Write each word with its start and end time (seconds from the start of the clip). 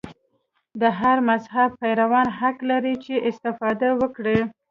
د 0.81 0.83
هر 0.99 1.17
مذهب 1.29 1.69
پیروان 1.81 2.27
حق 2.39 2.57
لري 2.71 2.95
چې 3.03 3.13
استفاده 3.29 3.89
وکړي. 4.01 4.39